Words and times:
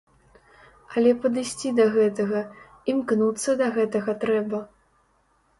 Але 0.95 1.11
падысці 1.25 1.69
да 1.79 1.85
гэтага, 1.95 2.41
імкнуцца 2.95 3.55
да 3.63 3.67
гэтага 3.77 4.11
трэба. 4.25 4.65